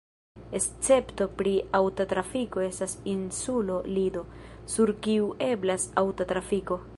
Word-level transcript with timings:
Escepto 0.59 1.27
pri 1.41 1.51
aŭta 1.79 2.07
trafiko 2.13 2.63
estas 2.69 2.95
insulo 3.13 3.77
Lido, 3.99 4.25
sur 4.77 4.95
kiu 5.09 5.29
eblas 5.51 5.87
aŭta 6.05 6.33
trafiko. 6.35 6.81